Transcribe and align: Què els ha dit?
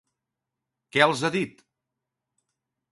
Què 0.95 1.03
els 1.07 1.23
ha 1.29 1.33
dit? 1.37 1.63